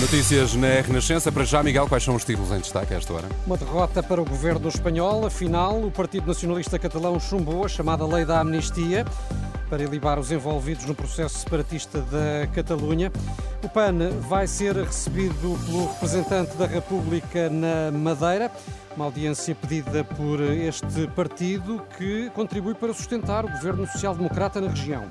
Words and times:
Notícias 0.00 0.54
na 0.54 0.80
Renascença. 0.80 1.30
Para 1.30 1.44
já, 1.44 1.62
Miguel, 1.62 1.86
quais 1.86 2.02
são 2.02 2.14
os 2.14 2.24
títulos 2.24 2.50
em 2.52 2.58
destaque 2.58 2.94
a 2.94 2.96
esta 2.96 3.12
hora? 3.12 3.28
Uma 3.46 3.58
derrota 3.58 4.02
para 4.02 4.18
o 4.18 4.24
governo 4.24 4.66
espanhol. 4.66 5.26
Afinal, 5.26 5.78
o 5.78 5.90
Partido 5.90 6.26
Nacionalista 6.26 6.78
Catalão 6.78 7.20
chumbou 7.20 7.66
a 7.66 7.68
chamada 7.68 8.06
Lei 8.06 8.24
da 8.24 8.40
Amnistia 8.40 9.04
para 9.68 9.82
ilibar 9.82 10.18
os 10.18 10.32
envolvidos 10.32 10.86
no 10.86 10.94
processo 10.94 11.38
separatista 11.38 12.00
da 12.00 12.46
Catalunha. 12.46 13.12
O 13.62 13.68
PAN 13.68 14.10
vai 14.26 14.46
ser 14.46 14.74
recebido 14.74 15.58
pelo 15.66 15.92
representante 15.92 16.56
da 16.56 16.66
República 16.66 17.50
na 17.50 17.90
Madeira. 17.92 18.50
Uma 18.96 19.04
audiência 19.04 19.54
pedida 19.54 20.02
por 20.02 20.40
este 20.40 21.06
partido 21.08 21.82
que 21.98 22.30
contribui 22.30 22.74
para 22.74 22.94
sustentar 22.94 23.44
o 23.44 23.48
governo 23.48 23.86
social-democrata 23.86 24.62
na 24.62 24.68
região. 24.68 25.04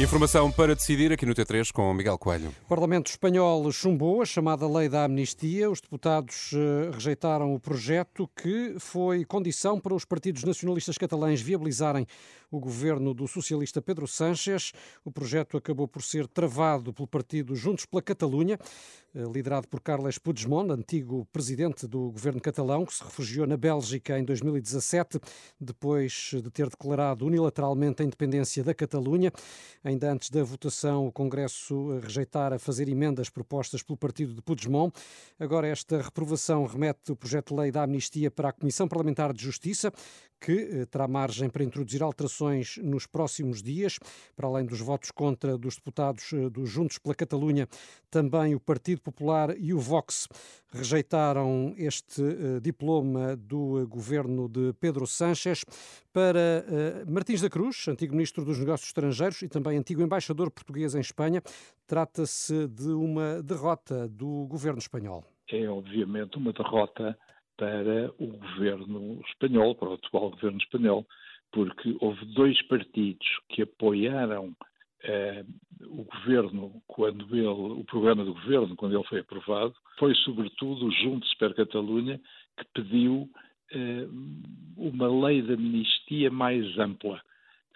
Informação 0.00 0.48
para 0.52 0.76
decidir 0.76 1.10
aqui 1.10 1.26
no 1.26 1.34
T3 1.34 1.72
com 1.72 1.92
Miguel 1.92 2.16
Coelho. 2.16 2.54
O 2.66 2.68
Parlamento 2.68 3.08
Espanhol 3.08 3.72
chumbou 3.72 4.22
a 4.22 4.24
chamada 4.24 4.68
Lei 4.68 4.88
da 4.88 5.04
Amnistia. 5.04 5.68
Os 5.68 5.80
deputados 5.80 6.52
eh, 6.52 6.90
rejeitaram 6.92 7.52
o 7.52 7.58
projeto 7.58 8.30
que 8.36 8.76
foi 8.78 9.24
condição 9.24 9.80
para 9.80 9.92
os 9.92 10.04
partidos 10.04 10.44
nacionalistas 10.44 10.96
catalães 10.96 11.40
viabilizarem 11.40 12.06
o 12.50 12.58
governo 12.58 13.12
do 13.12 13.26
socialista 13.26 13.82
Pedro 13.82 14.06
Sánchez. 14.06 14.72
O 15.04 15.10
projeto 15.10 15.56
acabou 15.56 15.88
por 15.88 16.02
ser 16.02 16.26
travado 16.28 16.92
pelo 16.92 17.08
partido 17.08 17.54
Juntos 17.54 17.84
pela 17.84 18.00
Catalunha, 18.00 18.58
eh, 19.14 19.22
liderado 19.32 19.68
por 19.68 19.80
Carles 19.80 20.16
Puigdemont, 20.16 20.70
antigo 20.70 21.26
presidente 21.32 21.86
do 21.86 22.10
governo 22.10 22.40
catalão, 22.40 22.86
que 22.86 22.94
se 22.94 23.02
refugiou 23.02 23.46
na 23.46 23.56
Bélgica 23.56 24.18
em 24.18 24.24
2017, 24.24 25.18
depois 25.60 26.30
de 26.32 26.50
ter 26.50 26.68
declarado 26.68 27.26
unilateralmente 27.26 28.00
a 28.02 28.04
independência 28.04 28.62
da 28.62 28.72
Catalunha. 28.72 29.32
Ainda 29.88 30.12
antes 30.12 30.28
da 30.28 30.44
votação, 30.44 31.06
o 31.06 31.10
Congresso 31.10 31.98
rejeitara 32.00 32.58
fazer 32.58 32.90
emendas 32.90 33.30
propostas 33.30 33.82
pelo 33.82 33.96
partido 33.96 34.34
de 34.34 34.42
Puigdemont. 34.42 34.94
Agora, 35.40 35.66
esta 35.66 36.02
reprovação 36.02 36.66
remete 36.66 37.10
o 37.10 37.16
projeto 37.16 37.54
de 37.54 37.60
lei 37.62 37.70
da 37.70 37.84
amnistia 37.84 38.30
para 38.30 38.50
a 38.50 38.52
Comissão 38.52 38.86
Parlamentar 38.86 39.32
de 39.32 39.42
Justiça, 39.42 39.90
que 40.38 40.52
eh, 40.52 40.84
terá 40.84 41.08
margem 41.08 41.48
para 41.48 41.64
introduzir 41.64 42.02
alterações 42.02 42.76
nos 42.82 43.06
próximos 43.06 43.62
dias. 43.62 43.98
Para 44.36 44.46
além 44.46 44.66
dos 44.66 44.78
votos 44.78 45.10
contra 45.10 45.56
dos 45.56 45.76
deputados 45.76 46.34
eh, 46.34 46.50
dos 46.50 46.68
Juntos 46.68 46.98
pela 46.98 47.14
Catalunha, 47.14 47.66
também 48.10 48.54
o 48.54 48.60
Partido 48.60 49.00
Popular 49.00 49.56
e 49.58 49.72
o 49.72 49.80
Vox 49.80 50.28
rejeitaram 50.70 51.72
este 51.78 52.22
diploma 52.60 53.34
do 53.36 53.86
governo 53.88 54.50
de 54.50 54.74
Pedro 54.74 55.06
Sánchez. 55.06 55.64
Para 56.18 56.64
uh, 56.66 57.12
Martins 57.12 57.40
da 57.40 57.48
Cruz, 57.48 57.86
antigo 57.86 58.12
ministro 58.12 58.44
dos 58.44 58.58
Negócios 58.58 58.88
Estrangeiros 58.88 59.40
e 59.42 59.48
também 59.48 59.78
antigo 59.78 60.02
embaixador 60.02 60.50
português 60.50 60.96
em 60.96 61.00
Espanha, 61.00 61.40
trata-se 61.86 62.66
de 62.66 62.88
uma 62.88 63.40
derrota 63.40 64.08
do 64.08 64.44
governo 64.48 64.80
espanhol. 64.80 65.22
É 65.48 65.68
obviamente 65.68 66.36
uma 66.36 66.52
derrota 66.52 67.16
para 67.56 68.12
o 68.18 68.32
governo 68.32 69.20
espanhol, 69.28 69.76
para 69.76 69.90
o 69.90 69.92
atual 69.92 70.30
governo 70.32 70.58
espanhol, 70.58 71.06
porque 71.52 71.96
houve 72.00 72.24
dois 72.34 72.60
partidos 72.66 73.28
que 73.48 73.62
apoiaram 73.62 74.56
eh, 75.04 75.44
o 75.82 76.02
governo, 76.02 76.82
quando 76.88 77.32
ele, 77.32 77.46
o 77.46 77.84
programa 77.84 78.24
do 78.24 78.34
governo, 78.34 78.74
quando 78.74 78.96
ele 78.96 79.06
foi 79.06 79.20
aprovado, 79.20 79.72
foi 80.00 80.12
sobretudo 80.16 80.86
o 80.86 80.90
Juntos 80.90 81.32
per 81.34 81.54
Catalunha 81.54 82.20
que 82.56 82.64
pediu 82.74 83.30
uma 84.76 85.26
lei 85.26 85.42
de 85.42 85.54
amnistia 85.54 86.30
mais 86.30 86.78
ampla, 86.78 87.20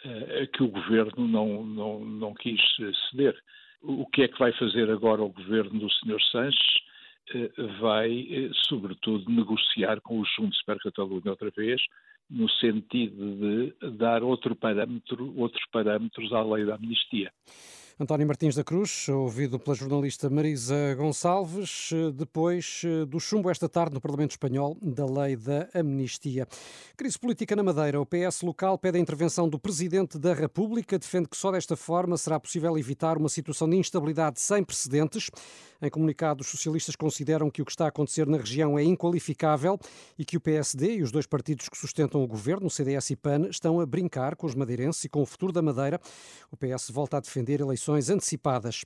eh, 0.04 0.42
a 0.42 0.46
que 0.46 0.62
o 0.62 0.68
governo 0.68 1.26
não, 1.28 1.64
não, 1.64 2.04
não 2.04 2.34
quis 2.34 2.60
ceder. 3.10 3.36
O 3.82 4.06
que 4.06 4.22
é 4.22 4.28
que 4.28 4.38
vai 4.38 4.52
fazer 4.52 4.90
agora 4.90 5.22
o 5.22 5.32
governo 5.32 5.80
do 5.80 5.90
Sr. 5.90 6.20
Sanches? 6.30 6.82
Eh, 7.34 7.50
vai, 7.80 8.10
eh, 8.30 8.50
sobretudo, 8.68 9.30
negociar 9.30 10.00
com 10.00 10.20
os 10.20 10.28
Juntos 10.34 10.62
per 10.64 10.78
Catalunha 10.78 11.30
outra 11.30 11.50
vez, 11.50 11.80
no 12.32 12.48
sentido 12.48 13.36
de 13.36 13.74
dar 13.98 14.22
outro 14.22 14.56
parâmetro, 14.56 15.32
outros 15.36 15.64
parâmetros 15.70 16.32
à 16.32 16.42
lei 16.42 16.64
da 16.64 16.76
amnistia. 16.76 17.30
António 18.00 18.26
Martins 18.26 18.56
da 18.56 18.64
Cruz, 18.64 19.08
ouvido 19.08 19.58
pela 19.58 19.76
jornalista 19.76 20.28
Marisa 20.30 20.94
Gonçalves, 20.96 21.90
depois 22.14 22.82
eh, 22.84 23.04
do 23.04 23.20
chumbo 23.20 23.50
esta 23.50 23.68
tarde 23.68 23.94
no 23.94 24.00
Parlamento 24.00 24.30
Espanhol 24.30 24.76
da 24.80 25.04
lei 25.04 25.36
da 25.36 25.68
amnistia. 25.74 26.48
Crise 26.96 27.18
política 27.18 27.54
na 27.54 27.62
Madeira. 27.62 28.00
O 28.00 28.06
PS 28.06 28.42
local 28.42 28.78
pede 28.78 28.96
a 28.96 29.00
intervenção 29.00 29.48
do 29.48 29.58
Presidente 29.58 30.18
da 30.18 30.32
República, 30.32 30.98
defende 30.98 31.28
que 31.28 31.36
só 31.36 31.52
desta 31.52 31.76
forma 31.76 32.16
será 32.16 32.40
possível 32.40 32.76
evitar 32.78 33.18
uma 33.18 33.28
situação 33.28 33.68
de 33.68 33.76
instabilidade 33.76 34.40
sem 34.40 34.64
precedentes. 34.64 35.30
Em 35.80 35.90
comunicado, 35.90 36.40
os 36.40 36.48
socialistas 36.48 36.96
consideram 36.96 37.50
que 37.50 37.60
o 37.60 37.64
que 37.64 37.72
está 37.72 37.84
a 37.84 37.88
acontecer 37.88 38.26
na 38.26 38.38
região 38.38 38.78
é 38.78 38.84
inqualificável 38.84 39.78
e 40.18 40.24
que 40.24 40.36
o 40.36 40.40
PSD 40.40 40.96
e 40.96 41.02
os 41.02 41.12
dois 41.12 41.26
partidos 41.26 41.68
que 41.68 41.76
sustentam 41.76 42.21
o 42.22 42.26
governo, 42.26 42.66
o 42.66 42.70
CDS 42.70 43.10
e 43.10 43.16
PAN, 43.16 43.48
estão 43.48 43.80
a 43.80 43.86
brincar 43.86 44.36
com 44.36 44.46
os 44.46 44.54
madeirenses 44.54 45.04
e 45.04 45.08
com 45.08 45.22
o 45.22 45.26
futuro 45.26 45.52
da 45.52 45.62
Madeira. 45.62 46.00
O 46.50 46.56
PS 46.56 46.90
volta 46.90 47.16
a 47.16 47.20
defender 47.20 47.60
eleições 47.60 48.10
antecipadas. 48.10 48.84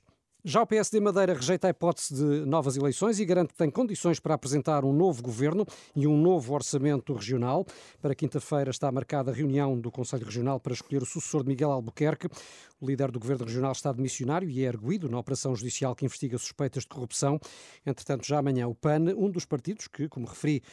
Já 0.49 0.61
o 0.61 0.65
PSD 0.65 1.01
Madeira 1.01 1.33
rejeita 1.33 1.67
a 1.67 1.71
hipótese 1.71 2.15
de 2.15 2.45
novas 2.45 2.77
eleições 2.77 3.19
e 3.19 3.25
garante 3.25 3.49
que 3.49 3.57
tem 3.57 3.69
condições 3.69 4.17
para 4.17 4.33
apresentar 4.33 4.85
um 4.85 4.93
novo 4.93 5.21
governo 5.21 5.65
e 5.93 6.07
um 6.07 6.17
novo 6.17 6.53
orçamento 6.53 7.11
regional. 7.13 7.65
Para 8.01 8.15
quinta-feira 8.15 8.71
está 8.71 8.89
marcada 8.89 9.29
a 9.29 9.33
reunião 9.33 9.77
do 9.77 9.91
Conselho 9.91 10.23
Regional 10.23 10.57
para 10.57 10.71
escolher 10.71 11.03
o 11.03 11.05
sucessor 11.05 11.43
de 11.43 11.49
Miguel 11.49 11.69
Albuquerque. 11.69 12.29
O 12.79 12.87
líder 12.87 13.11
do 13.11 13.19
governo 13.19 13.43
regional 13.43 13.73
está 13.73 13.91
de 13.91 14.01
missionário 14.01 14.49
e 14.49 14.63
é 14.63 14.69
erguido 14.69 15.09
na 15.09 15.19
operação 15.19 15.53
judicial 15.53 15.93
que 15.93 16.05
investiga 16.05 16.37
suspeitas 16.37 16.83
de 16.83 16.89
corrupção. 16.89 17.37
Entretanto, 17.85 18.25
já 18.25 18.39
amanhã 18.39 18.69
o 18.69 18.73
PAN, 18.73 19.13
um 19.17 19.29
dos 19.29 19.43
partidos 19.43 19.89
que, 19.89 20.07
como 20.07 20.27
referi, 20.27 20.63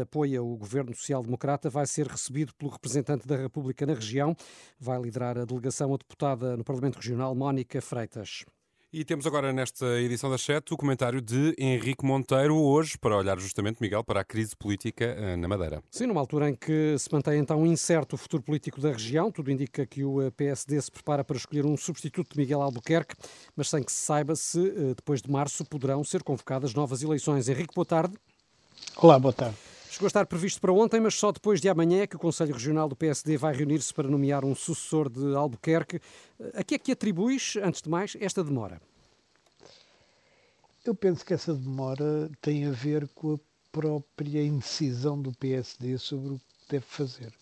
apoia 0.00 0.40
o 0.44 0.56
governo 0.56 0.94
social-democrata, 0.94 1.68
vai 1.68 1.88
ser 1.88 2.06
recebido 2.06 2.54
pelo 2.54 2.70
representante 2.70 3.26
da 3.26 3.34
República 3.34 3.84
na 3.84 3.94
região. 3.94 4.36
Vai 4.78 5.02
liderar 5.02 5.36
a 5.36 5.44
delegação 5.44 5.92
a 5.92 5.96
deputada 5.96 6.56
no 6.56 6.62
Parlamento 6.62 6.98
Regional, 6.98 7.34
Mónica 7.34 7.82
Freitas. 7.82 8.44
E 8.96 9.04
temos 9.04 9.26
agora 9.26 9.52
nesta 9.52 10.00
edição 10.00 10.30
da 10.30 10.38
Chat 10.38 10.72
o 10.72 10.76
comentário 10.76 11.20
de 11.20 11.52
Henrique 11.58 12.06
Monteiro, 12.06 12.56
hoje, 12.56 12.96
para 12.96 13.16
olhar 13.16 13.36
justamente, 13.40 13.78
Miguel, 13.80 14.04
para 14.04 14.20
a 14.20 14.24
crise 14.24 14.54
política 14.54 15.04
eh, 15.04 15.34
na 15.34 15.48
Madeira. 15.48 15.82
Sim, 15.90 16.06
numa 16.06 16.20
altura 16.20 16.48
em 16.48 16.54
que 16.54 16.94
se 16.96 17.12
mantém 17.12 17.40
então 17.40 17.66
incerto 17.66 18.14
o 18.14 18.16
futuro 18.16 18.44
político 18.44 18.80
da 18.80 18.92
região, 18.92 19.32
tudo 19.32 19.50
indica 19.50 19.84
que 19.84 20.04
o 20.04 20.22
eh, 20.22 20.30
PSD 20.30 20.80
se 20.80 20.92
prepara 20.92 21.24
para 21.24 21.36
escolher 21.36 21.66
um 21.66 21.76
substituto 21.76 22.34
de 22.34 22.38
Miguel 22.38 22.62
Albuquerque, 22.62 23.16
mas 23.56 23.68
sem 23.68 23.82
que 23.82 23.90
se 23.90 23.98
saiba 23.98 24.36
se 24.36 24.60
eh, 24.60 24.94
depois 24.94 25.20
de 25.20 25.28
março 25.28 25.64
poderão 25.64 26.04
ser 26.04 26.22
convocadas 26.22 26.72
novas 26.72 27.02
eleições. 27.02 27.48
Henrique, 27.48 27.74
boa 27.74 27.84
tarde. 27.84 28.14
Olá, 28.96 29.18
boa 29.18 29.32
tarde. 29.32 29.56
Chegou 29.94 30.06
a 30.06 30.08
estar 30.08 30.26
previsto 30.26 30.60
para 30.60 30.72
ontem, 30.72 30.98
mas 31.00 31.14
só 31.14 31.30
depois 31.30 31.60
de 31.60 31.68
amanhã 31.68 32.02
é 32.02 32.06
que 32.08 32.16
o 32.16 32.18
Conselho 32.18 32.52
Regional 32.52 32.88
do 32.88 32.96
PSD 32.96 33.36
vai 33.36 33.54
reunir-se 33.54 33.94
para 33.94 34.08
nomear 34.08 34.44
um 34.44 34.52
sucessor 34.52 35.08
de 35.08 35.36
Albuquerque. 35.36 36.00
A 36.52 36.64
que 36.64 36.74
é 36.74 36.78
que 36.80 36.90
atribuis, 36.90 37.56
antes 37.62 37.80
de 37.80 37.88
mais, 37.88 38.16
esta 38.18 38.42
demora? 38.42 38.82
Eu 40.84 40.96
penso 40.96 41.24
que 41.24 41.32
essa 41.32 41.54
demora 41.54 42.28
tem 42.42 42.66
a 42.66 42.72
ver 42.72 43.06
com 43.14 43.34
a 43.34 43.38
própria 43.70 44.42
indecisão 44.42 45.22
do 45.22 45.30
PSD 45.30 45.96
sobre 45.96 46.32
o 46.32 46.38
que 46.38 46.70
deve 46.70 46.86
fazer. 46.86 47.32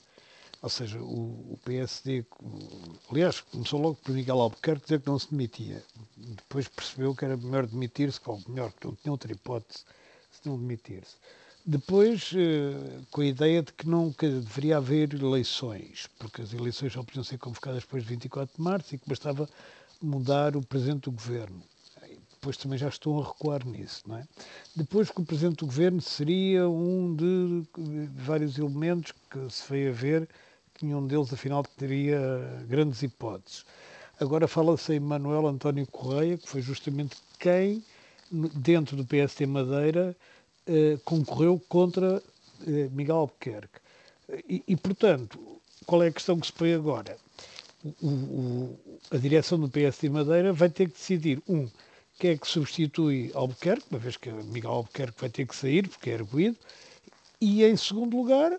Ou 0.61 0.69
seja, 0.69 1.01
o, 1.01 1.55
o 1.55 1.59
PSD, 1.65 2.23
aliás, 3.11 3.41
começou 3.41 3.81
logo 3.81 3.95
por 3.95 4.13
Miguel 4.13 4.39
Albuquerque 4.39 4.83
dizer 4.83 5.01
que 5.01 5.07
não 5.07 5.19
se 5.19 5.31
demitia. 5.31 5.83
Depois 6.19 6.69
percebeu 6.69 7.15
que 7.15 7.25
era 7.25 7.35
melhor 7.35 7.67
demitir-se, 7.67 8.21
ou 8.27 8.43
melhor, 8.47 8.71
que 8.73 8.87
não 8.87 8.95
tinha 8.95 9.11
outra 9.11 9.33
hipótese 9.33 9.87
se 10.31 10.47
não 10.47 10.59
demitir-se. 10.59 11.17
Depois, 11.65 12.33
eh, 12.35 13.01
com 13.11 13.21
a 13.21 13.27
ideia 13.27 13.63
de 13.63 13.73
que 13.73 13.89
nunca 13.89 14.29
deveria 14.29 14.79
haver 14.79 15.15
eleições, 15.15 16.09
porque 16.19 16.43
as 16.43 16.53
eleições 16.53 16.93
só 16.93 17.05
podiam 17.05 17.23
ser 17.23 17.39
convocadas 17.39 17.83
depois 17.83 18.03
de 18.03 18.09
24 18.09 18.57
de 18.57 18.63
março 18.63 18.95
e 18.95 18.99
que 18.99 19.09
bastava 19.09 19.49
mudar 20.01 20.57
o 20.57 20.67
presidente 20.67 21.03
do 21.03 21.13
governo. 21.13 21.63
Depois 22.33 22.57
também 22.57 22.77
já 22.77 22.89
estão 22.89 23.21
a 23.21 23.25
recuar 23.25 23.65
nisso, 23.65 24.03
não 24.09 24.17
é? 24.17 24.27
Depois 24.75 25.09
que 25.09 25.21
o 25.21 25.25
presidente 25.25 25.59
do 25.59 25.67
governo 25.67 26.01
seria 26.01 26.69
um 26.69 27.15
de 27.15 27.63
vários 28.17 28.59
elementos 28.59 29.13
que 29.31 29.49
se 29.49 29.63
veio 29.71 29.91
a 29.91 29.95
ver 29.95 30.29
que 30.75 30.85
nenhum 30.85 31.07
deles, 31.07 31.33
afinal, 31.33 31.63
teria 31.77 32.19
grandes 32.67 33.01
hipóteses. 33.05 33.65
Agora 34.19 34.49
fala-se 34.49 34.95
em 34.95 34.99
Manuel 34.99 35.47
António 35.47 35.87
Correia, 35.87 36.37
que 36.37 36.49
foi 36.49 36.61
justamente 36.61 37.17
quem, 37.39 37.85
dentro 38.33 38.97
do 38.97 39.05
PSD 39.05 39.47
Madeira, 39.47 40.17
eh, 40.67 40.99
concorreu 41.05 41.61
contra 41.69 42.23
eh, 42.67 42.89
Miguel 42.93 43.17
Albuquerque. 43.17 43.81
E, 44.49 44.63
e, 44.69 44.77
portanto, 44.77 45.39
qual 45.87 46.03
é 46.03 46.09
a 46.09 46.13
questão 46.13 46.39
que 46.39 46.47
se 46.47 46.53
põe 46.53 46.73
agora? 46.73 47.17
O, 48.01 48.09
o, 48.09 48.81
a 49.11 49.17
direção 49.17 49.59
do 49.59 49.69
PSD 49.69 50.09
Madeira 50.09 50.53
vai 50.53 50.71
ter 50.71 50.87
que 50.87 50.95
decidir, 50.95 51.43
um, 51.49 51.69
quem 52.19 52.31
é 52.31 52.37
que 52.37 52.47
substitui 52.47 53.33
Albuquerque, 53.35 53.87
uma 53.91 53.99
vez 53.99 54.17
que 54.17 54.31
Miguel 54.31 54.71
Albuquerque 54.71 55.21
vai 55.21 55.31
ter 55.31 55.47
que 55.47 55.57
sair, 55.57 55.89
porque 55.89 56.11
é 56.11 56.15
erguido, 56.15 56.57
e, 57.41 57.65
em 57.65 57.77
segundo 57.77 58.17
lugar, 58.17 58.57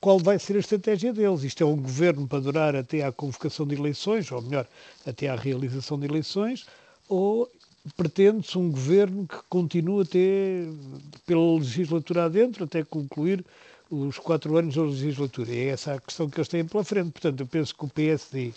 qual 0.00 0.18
vai 0.18 0.38
ser 0.38 0.56
a 0.56 0.60
estratégia 0.60 1.12
deles. 1.12 1.44
Isto 1.44 1.62
é 1.62 1.66
um 1.66 1.76
governo 1.76 2.26
para 2.26 2.40
durar 2.40 2.74
até 2.74 3.02
à 3.02 3.12
convocação 3.12 3.66
de 3.66 3.74
eleições, 3.74 4.32
ou 4.32 4.40
melhor, 4.40 4.66
até 5.06 5.28
à 5.28 5.36
realização 5.36 5.98
de 5.98 6.06
eleições, 6.06 6.66
ou 7.06 7.50
pretende-se 7.96 8.58
um 8.58 8.70
governo 8.70 9.26
que 9.26 9.38
continue 9.48 10.02
até 10.02 10.64
pela 11.26 11.54
legislatura 11.54 12.24
adentro, 12.24 12.64
até 12.64 12.84
concluir 12.84 13.44
os 13.90 14.18
quatro 14.18 14.56
anos 14.56 14.76
da 14.76 14.82
legislatura. 14.82 15.50
É 15.50 15.68
essa 15.68 15.94
a 15.94 16.00
questão 16.00 16.28
que 16.28 16.38
eles 16.38 16.48
têm 16.48 16.64
pela 16.64 16.84
frente. 16.84 17.10
Portanto, 17.10 17.40
eu 17.40 17.46
penso 17.46 17.74
que 17.74 17.84
o 17.84 17.88
PSD, 17.88 18.52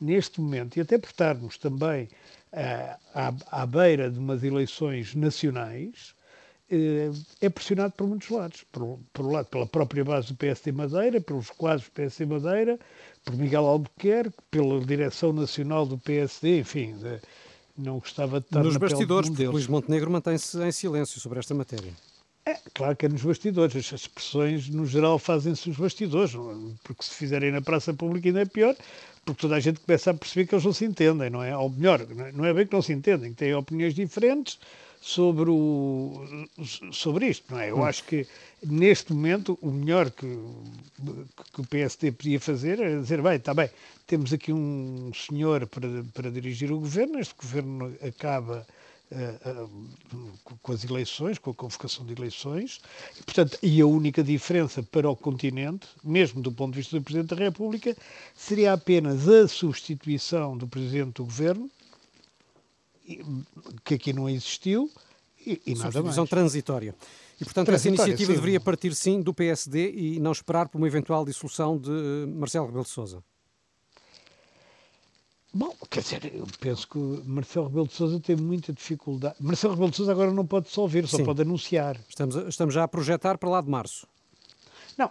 neste 0.00 0.40
momento, 0.40 0.76
e 0.76 0.80
até 0.80 0.96
por 0.96 1.08
estarmos 1.08 1.58
também 1.58 2.04
uh, 2.04 2.96
à, 3.14 3.34
à 3.50 3.66
beira 3.66 4.10
de 4.10 4.18
umas 4.18 4.42
eleições 4.42 5.14
nacionais, 5.14 6.14
uh, 6.70 7.24
é 7.40 7.48
pressionado 7.50 7.92
por 7.94 8.06
muitos 8.06 8.30
lados. 8.30 8.64
Por, 8.72 8.98
por 9.12 9.26
um 9.26 9.32
lado, 9.32 9.46
pela 9.46 9.66
própria 9.66 10.04
base 10.04 10.28
do 10.28 10.36
PSD 10.36 10.72
Madeira, 10.72 11.20
pelos 11.20 11.50
quadros 11.50 11.86
do 11.88 11.92
PSD 11.92 12.24
Madeira, 12.24 12.78
por 13.24 13.36
Miguel 13.36 13.66
Albuquerque, 13.66 14.38
pela 14.50 14.80
direção 14.80 15.32
nacional 15.34 15.84
do 15.84 15.98
PSD, 15.98 16.60
enfim, 16.60 16.96
de, 16.96 17.20
não 17.78 17.98
gostava 17.98 18.40
de 18.40 18.46
estar 18.46 18.62
Nos 18.62 18.74
na 18.74 18.80
bastidores, 18.80 19.28
pele 19.28 19.36
porque 19.36 19.52
Luís 19.52 19.66
Montenegro 19.66 20.10
mantém-se 20.10 20.58
em 20.62 20.72
silêncio 20.72 21.20
sobre 21.20 21.38
esta 21.38 21.54
matéria. 21.54 21.92
É, 22.44 22.56
claro 22.72 22.96
que 22.96 23.06
é 23.06 23.08
nos 23.08 23.22
bastidores. 23.22 23.76
As 23.76 24.00
expressões, 24.00 24.68
no 24.68 24.86
geral, 24.86 25.18
fazem-se 25.18 25.68
nos 25.68 25.78
bastidores, 25.78 26.32
porque 26.82 27.04
se 27.04 27.14
fizerem 27.14 27.52
na 27.52 27.60
praça 27.60 27.92
pública 27.92 28.28
ainda 28.28 28.40
é 28.40 28.46
pior, 28.46 28.74
porque 29.24 29.42
toda 29.42 29.56
a 29.56 29.60
gente 29.60 29.80
começa 29.80 30.10
a 30.10 30.14
perceber 30.14 30.46
que 30.46 30.54
eles 30.54 30.64
não 30.64 30.72
se 30.72 30.86
entendem, 30.86 31.28
não 31.28 31.42
é? 31.42 31.56
Ou 31.56 31.68
melhor, 31.68 32.00
não 32.34 32.44
é 32.44 32.54
bem 32.54 32.66
que 32.66 32.72
não 32.72 32.80
se 32.80 32.92
entendem, 32.92 33.30
que 33.30 33.36
têm 33.36 33.54
opiniões 33.54 33.94
diferentes 33.94 34.58
sobre, 35.00 35.50
o, 35.50 36.46
sobre 36.92 37.28
isto, 37.28 37.52
não 37.52 37.60
é? 37.60 37.70
Eu 37.70 37.78
hum. 37.78 37.84
acho 37.84 38.04
que, 38.04 38.26
neste 38.64 39.12
momento, 39.12 39.58
o 39.62 39.70
melhor 39.70 40.10
que, 40.10 40.38
que 41.52 41.60
o 41.60 41.66
PSD 41.66 42.12
podia 42.12 42.40
fazer 42.40 42.80
era 42.80 43.00
dizer, 43.00 43.22
bem, 43.22 43.36
está 43.36 43.54
bem, 43.54 43.70
temos 44.06 44.32
aqui 44.32 44.52
um 44.52 45.12
senhor 45.14 45.66
para, 45.66 45.88
para 46.14 46.30
dirigir 46.30 46.72
o 46.72 46.80
governo, 46.80 47.18
este 47.18 47.34
governo 47.34 47.94
acaba 48.06 48.66
uh, 49.12 49.66
uh, 50.14 50.58
com 50.62 50.72
as 50.72 50.84
eleições, 50.84 51.38
com 51.38 51.50
a 51.50 51.54
convocação 51.54 52.04
de 52.04 52.12
eleições, 52.12 52.80
e, 53.18 53.22
portanto, 53.22 53.58
e 53.62 53.80
a 53.80 53.86
única 53.86 54.22
diferença 54.22 54.82
para 54.82 55.08
o 55.08 55.16
continente, 55.16 55.86
mesmo 56.02 56.42
do 56.42 56.52
ponto 56.52 56.72
de 56.72 56.78
vista 56.78 56.98
do 56.98 57.02
Presidente 57.02 57.34
da 57.34 57.44
República, 57.44 57.96
seria 58.34 58.72
apenas 58.72 59.28
a 59.28 59.46
substituição 59.46 60.56
do 60.56 60.66
Presidente 60.66 61.14
do 61.14 61.24
Governo, 61.24 61.70
que 63.84 63.94
aqui 63.94 64.12
não 64.12 64.28
existiu, 64.28 64.90
e, 65.46 65.60
e 65.66 65.74
nada 65.74 66.02
mais. 66.02 66.28
transitória. 66.28 66.94
E, 67.40 67.44
portanto, 67.44 67.70
essa 67.70 67.88
iniciativa 67.88 68.32
sim. 68.32 68.38
deveria 68.38 68.60
partir, 68.60 68.94
sim, 68.94 69.20
do 69.20 69.32
PSD 69.32 69.92
e 69.92 70.20
não 70.20 70.32
esperar 70.32 70.68
por 70.68 70.78
uma 70.78 70.86
eventual 70.86 71.24
dissolução 71.24 71.78
de 71.78 71.90
eh, 71.90 72.26
Marcelo 72.26 72.66
Rebelo 72.66 72.84
de 72.84 72.90
Sousa. 72.90 73.22
Bom, 75.54 75.74
quer 75.88 76.02
dizer, 76.02 76.34
eu 76.34 76.46
penso 76.60 76.86
que 76.88 76.98
Marcelo 77.24 77.68
Rebelo 77.68 77.86
de 77.86 77.94
Sousa 77.94 78.20
tem 78.20 78.36
muita 78.36 78.72
dificuldade. 78.72 79.36
Marcelo 79.40 79.74
Rebelo 79.74 79.90
de 79.90 79.96
Sousa 79.96 80.12
agora 80.12 80.32
não 80.32 80.46
pode 80.46 80.66
dissolver, 80.66 81.06
só 81.06 81.16
sim. 81.16 81.24
pode 81.24 81.42
anunciar. 81.42 81.96
Estamos, 82.08 82.34
estamos 82.48 82.74
já 82.74 82.82
a 82.82 82.88
projetar 82.88 83.38
para 83.38 83.48
lá 83.48 83.60
de 83.60 83.70
março. 83.70 84.06
Não, 84.96 85.10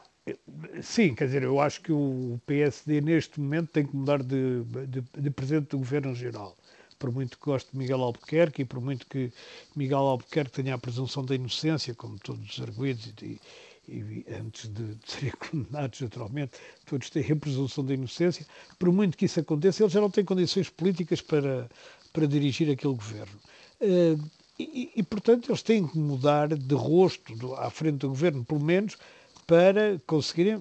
sim, 0.82 1.16
quer 1.16 1.26
dizer, 1.26 1.44
eu 1.44 1.60
acho 1.60 1.82
que 1.82 1.94
o 1.94 2.40
PSD 2.46 3.00
neste 3.00 3.40
momento 3.40 3.70
tem 3.70 3.86
que 3.86 3.96
mudar 3.96 4.22
de, 4.22 4.64
de, 4.88 5.02
de 5.18 5.30
presidente 5.32 5.70
do 5.70 5.78
governo 5.78 6.14
geral. 6.14 6.56
Por 7.00 7.12
muito 7.12 7.38
que 7.38 7.46
goste 7.46 7.72
de 7.72 7.78
Miguel 7.78 8.02
Albuquerque 8.02 8.62
e 8.62 8.66
por 8.66 8.82
muito 8.82 9.06
que 9.08 9.32
Miguel 9.76 10.00
Albuquerque 10.00 10.64
tenha 10.64 10.76
a 10.76 10.78
presunção 10.78 11.24
da 11.24 11.36
inocência, 11.36 11.94
como 11.94 12.18
todos 12.20 12.58
os 12.58 12.62
arguidos 12.62 13.14
e, 13.22 13.40
e 13.88 14.26
antes 14.30 14.68
de, 14.70 14.96
de 14.96 15.12
serem 15.12 15.34
condenados, 15.40 16.02
naturalmente, 16.02 16.54
todos 16.86 17.10
têm 17.10 17.32
a 17.32 17.36
presunção 17.36 17.86
da 17.86 17.94
inocência. 17.94 18.46
Por 18.78 18.92
muito 18.92 19.18
que 19.18 19.26
isso 19.26 19.40
aconteça, 19.40 19.84
ele 19.84 19.92
já 19.92 20.02
não 20.02 20.10
tem 20.10 20.26
condições 20.26 20.70
políticas 20.70 21.22
para, 21.22 21.70
para 22.12 22.28
dirigir 22.28 22.70
aquele 22.70 22.94
governo. 22.94 23.40
Uh, 23.80 24.30
e, 24.60 24.92
e, 24.96 25.04
portanto, 25.04 25.50
eles 25.50 25.62
têm 25.62 25.88
que 25.88 26.00
mudar 26.00 26.48
de 26.48 26.76
rosto 26.76 27.36
do, 27.36 27.54
à 27.56 27.70
frente 27.70 27.98
do 27.98 28.10
governo, 28.10 28.44
pelo 28.44 28.60
menos, 28.60 28.98
para 29.46 30.02
conseguirem 30.06 30.60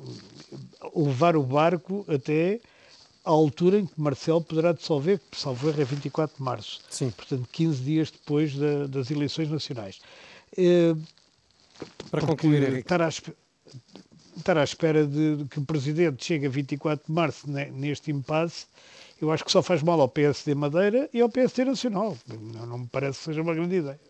levar 0.94 1.34
o 1.34 1.42
barco 1.42 2.04
até 2.06 2.60
à 3.26 3.30
altura 3.30 3.80
em 3.80 3.86
que 3.86 4.00
Marcelo 4.00 4.40
poderá 4.40 4.72
dissolver, 4.72 5.20
que 5.30 5.38
salvo 5.38 5.68
erro 5.68 5.82
é 5.82 5.84
24 5.84 6.36
de 6.36 6.42
março. 6.42 6.80
Sim. 6.88 7.10
Portanto, 7.10 7.46
15 7.50 7.82
dias 7.82 8.10
depois 8.10 8.54
da, 8.54 8.86
das 8.86 9.10
eleições 9.10 9.50
nacionais. 9.50 10.00
Uh, 10.56 10.96
para 12.10 12.24
concluir, 12.24 12.62
Henrique. 12.62 12.78
Estar 12.80 13.02
à, 13.02 13.08
estar 13.08 14.56
à 14.56 14.64
espera 14.64 15.04
de, 15.04 15.36
de, 15.36 15.44
que 15.46 15.58
o 15.58 15.64
Presidente 15.64 16.24
chegue 16.24 16.46
a 16.46 16.48
24 16.48 17.06
de 17.06 17.12
março 17.12 17.50
neste 17.50 18.12
impasse, 18.12 18.66
eu 19.20 19.32
acho 19.32 19.44
que 19.44 19.50
só 19.50 19.62
faz 19.62 19.82
mal 19.82 20.00
ao 20.00 20.08
PSD 20.08 20.54
Madeira 20.54 21.08
e 21.12 21.20
ao 21.20 21.28
PSD 21.28 21.64
Nacional. 21.64 22.16
Não, 22.28 22.66
não 22.66 22.78
me 22.78 22.86
parece 22.86 23.18
que 23.18 23.24
seja 23.24 23.42
uma 23.42 23.54
grande 23.54 23.76
ideia. 23.76 24.00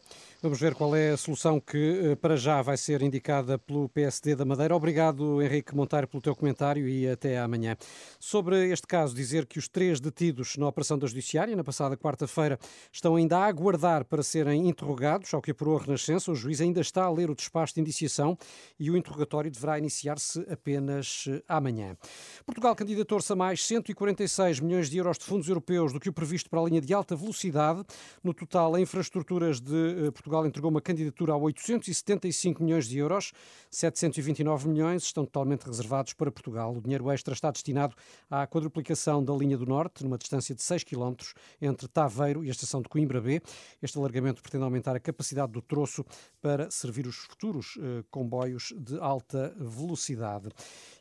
Vamos 0.47 0.61
ver 0.61 0.77
qual 0.77 0.95
é 0.95 1.11
a 1.11 1.17
solução 1.17 1.59
que 1.59 2.13
eh, 2.13 2.15
para 2.15 2.37
já 2.37 2.63
vai 2.63 2.77
ser 2.77 3.03
indicada 3.03 3.59
pelo 3.59 3.89
PSD 3.89 4.37
da 4.37 4.45
Madeira. 4.45 4.77
Obrigado, 4.77 5.43
Henrique 5.43 5.75
Monteiro, 5.75 6.07
pelo 6.07 6.21
teu 6.21 6.37
comentário 6.37 6.89
e 6.89 7.09
até 7.09 7.37
amanhã. 7.41 7.77
Sobre 8.21 8.69
este 8.69 8.87
caso, 8.87 9.13
dizer 9.13 9.45
que 9.45 9.59
os 9.59 9.67
três 9.67 9.99
detidos 9.99 10.57
na 10.57 10.69
operação 10.69 10.97
da 10.97 11.09
Judiciária, 11.09 11.57
na 11.57 11.65
passada 11.65 11.97
quarta-feira, 11.97 12.61
estão 12.93 13.17
ainda 13.17 13.39
a 13.39 13.47
aguardar 13.47 14.05
para 14.05 14.23
serem 14.23 14.69
interrogados, 14.69 15.35
ao 15.35 15.43
que 15.43 15.51
apurou 15.51 15.79
a 15.79 15.81
Renascença. 15.81 16.31
O 16.31 16.37
juiz 16.37 16.61
ainda 16.61 16.81
está 16.81 17.03
a 17.03 17.11
ler 17.11 17.29
o 17.29 17.35
despacho 17.35 17.75
de 17.75 17.81
indiciação 17.81 18.39
e 18.79 18.89
o 18.89 18.97
interrogatório 18.97 19.51
deverá 19.51 19.81
iniciar-se 19.81 20.47
apenas 20.49 21.25
eh, 21.29 21.43
amanhã. 21.49 21.97
Portugal 22.45 22.77
candidatou-se 22.77 23.33
a 23.33 23.35
mais 23.35 23.67
146 23.67 24.61
milhões 24.61 24.89
de 24.89 24.99
euros 24.99 25.19
de 25.19 25.25
fundos 25.25 25.49
europeus 25.49 25.93
do 25.93 25.99
que 25.99 26.09
o 26.09 26.13
previsto 26.13 26.49
para 26.49 26.61
a 26.61 26.65
linha 26.65 26.81
de 26.81 26.95
alta 26.95 27.17
velocidade. 27.17 27.83
No 28.23 28.33
total, 28.33 28.79
em 28.79 28.83
infraestruturas 28.83 29.61
de 29.61 30.13
Portugal 30.13 30.36
Portugal 30.37 30.47
entregou 30.47 30.71
uma 30.71 30.81
candidatura 30.81 31.33
a 31.33 31.37
875 31.37 32.63
milhões 32.63 32.87
de 32.87 32.99
euros. 32.99 33.33
729 33.71 34.69
milhões 34.69 35.05
estão 35.05 35.25
totalmente 35.25 35.65
reservados 35.65 36.13
para 36.13 36.31
Portugal. 36.31 36.75
O 36.77 36.81
dinheiro 36.81 37.11
extra 37.11 37.33
está 37.33 37.51
destinado 37.51 37.95
à 38.31 38.47
quadruplicação 38.47 39.25
da 39.25 39.33
linha 39.35 39.57
do 39.57 39.65
Norte, 39.65 40.05
numa 40.05 40.19
distância 40.19 40.55
de 40.55 40.63
6 40.63 40.85
km 40.85 41.15
entre 41.61 41.89
Taveiro 41.89 42.45
e 42.45 42.49
a 42.49 42.51
estação 42.51 42.83
de 42.83 42.89
Coimbra 42.89 43.21
B. 43.21 43.41
Este 43.81 43.97
alargamento 43.99 44.43
pretende 44.43 44.65
aumentar 44.65 44.95
a 44.95 45.01
capacidade 45.01 45.53
do 45.53 45.63
troço 45.63 46.05
para 46.43 46.71
servir 46.71 47.07
os 47.07 47.17
futuros 47.17 47.79
eh, 47.81 48.05
comboios 48.11 48.75
de 48.77 48.99
alta 48.99 49.55
velocidade. 49.59 50.49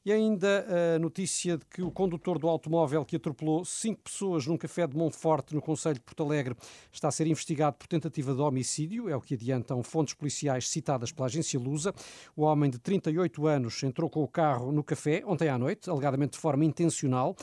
E 0.05 0.11
ainda 0.11 0.65
a 0.95 0.99
notícia 0.99 1.57
de 1.57 1.65
que 1.65 1.81
o 1.81 1.89
condutor 1.89 2.37
do 2.37 2.47
automóvel 2.47 3.03
que 3.03 3.15
atropelou 3.15 3.65
cinco 3.65 4.03
pessoas 4.03 4.45
num 4.45 4.55
café 4.55 4.85
de 4.85 4.95
Monforte, 4.95 5.55
no 5.55 5.61
Conselho 5.61 5.95
de 5.95 6.01
Porto 6.01 6.23
Alegre, 6.23 6.55
está 6.91 7.07
a 7.07 7.11
ser 7.11 7.25
investigado 7.25 7.75
por 7.75 7.87
tentativa 7.87 8.33
de 8.33 8.39
homicídio, 8.39 9.09
é 9.09 9.14
o 9.17 9.21
que 9.21 9.33
adiantam 9.33 9.81
fontes 9.83 10.13
policiais 10.13 10.67
citadas 10.69 11.11
pela 11.11 11.27
agência 11.27 11.59
Lusa. 11.59 11.93
O 12.35 12.43
homem 12.43 12.69
de 12.69 12.79
38 12.79 13.47
anos 13.47 13.81
entrou 13.83 14.09
com 14.09 14.23
o 14.23 14.27
carro 14.27 14.71
no 14.71 14.83
café 14.83 15.23
ontem 15.25 15.49
à 15.49 15.57
noite, 15.57 15.89
alegadamente 15.89 16.33
de 16.33 16.39
forma 16.39 16.65
intencional 16.65 17.35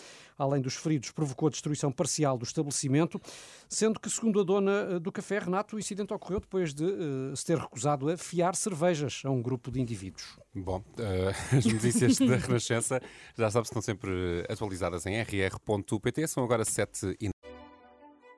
além 0.42 0.60
dos 0.60 0.74
feridos, 0.74 1.10
provocou 1.10 1.46
a 1.48 1.50
destruição 1.50 1.92
parcial 1.92 2.36
do 2.36 2.44
estabelecimento, 2.44 3.20
sendo 3.68 4.00
que, 4.00 4.10
segundo 4.10 4.40
a 4.40 4.44
dona 4.44 4.72
eh, 4.72 4.98
do 4.98 5.12
café, 5.12 5.38
Renato, 5.38 5.76
o 5.76 5.78
incidente 5.78 6.12
ocorreu 6.12 6.40
depois 6.40 6.74
de 6.74 6.84
uh, 6.84 7.36
se 7.36 7.44
ter 7.44 7.58
recusado 7.58 8.10
a 8.10 8.16
fiar 8.16 8.54
cervejas 8.54 9.22
a 9.24 9.30
um 9.30 9.40
grupo 9.40 9.70
de 9.70 9.80
indivíduos. 9.80 10.38
Bom, 10.54 10.78
uh, 10.78 11.28
as 11.56 11.64
notícias 11.64 12.18
da 12.18 12.36
Renascença, 12.36 13.00
já 13.36 13.50
sabes, 13.50 13.68
estão 13.68 13.82
sempre 13.82 14.44
atualizadas 14.48 15.06
em 15.06 15.20
rr.pt, 15.20 16.26
são 16.26 16.44
agora 16.44 16.64
7 16.64 17.16
e... 17.20 17.30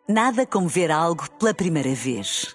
Nada 0.06 0.46
como 0.46 0.68
ver 0.68 0.90
algo 0.90 1.28
pela 1.38 1.54
primeira 1.54 1.94
vez. 1.94 2.54